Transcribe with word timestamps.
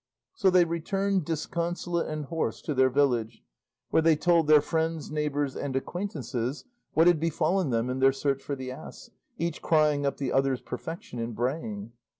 So 0.33 0.49
they 0.49 0.65
returned 0.65 1.25
disconsolate 1.25 2.07
and 2.07 2.25
hoarse 2.25 2.63
to 2.63 2.73
their 2.73 2.89
village, 2.89 3.43
where 3.91 4.01
they 4.01 4.15
told 4.15 4.47
their 4.47 4.59
friends, 4.59 5.11
neighbours, 5.11 5.55
and 5.55 5.75
acquaintances 5.75 6.65
what 6.95 7.05
had 7.05 7.19
befallen 7.19 7.69
them 7.69 7.87
in 7.87 7.99
their 7.99 8.11
search 8.11 8.41
for 8.41 8.55
the 8.55 8.71
ass, 8.71 9.11
each 9.37 9.61
crying 9.61 10.07
up 10.07 10.17
the 10.17 10.31
other's 10.31 10.61
perfection 10.63 11.19
in 11.19 11.33
braying. 11.33 11.91